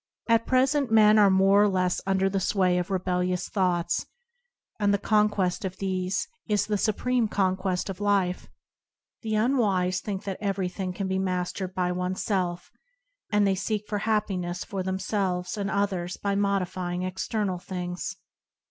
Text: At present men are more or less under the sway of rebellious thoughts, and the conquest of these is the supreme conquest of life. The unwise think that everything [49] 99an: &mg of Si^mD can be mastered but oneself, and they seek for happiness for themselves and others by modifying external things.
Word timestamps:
At 0.27 0.47
present 0.47 0.91
men 0.91 1.19
are 1.19 1.29
more 1.29 1.61
or 1.61 1.67
less 1.69 2.01
under 2.07 2.27
the 2.27 2.39
sway 2.39 2.79
of 2.79 2.89
rebellious 2.89 3.47
thoughts, 3.47 4.07
and 4.79 4.91
the 4.91 4.97
conquest 4.97 5.63
of 5.63 5.77
these 5.77 6.27
is 6.47 6.65
the 6.65 6.75
supreme 6.79 7.27
conquest 7.27 7.87
of 7.87 8.01
life. 8.01 8.47
The 9.21 9.35
unwise 9.35 9.99
think 10.01 10.23
that 10.23 10.39
everything 10.41 10.91
[49] 10.93 10.93
99an: 10.93 10.95
&mg 10.95 10.95
of 10.95 10.95
Si^mD 10.95 10.95
can 10.95 11.07
be 11.07 11.19
mastered 11.19 11.75
but 11.75 11.95
oneself, 11.95 12.71
and 13.31 13.45
they 13.45 13.53
seek 13.53 13.87
for 13.87 13.99
happiness 13.99 14.63
for 14.65 14.81
themselves 14.81 15.55
and 15.55 15.69
others 15.69 16.17
by 16.17 16.33
modifying 16.33 17.03
external 17.03 17.59
things. 17.59 18.15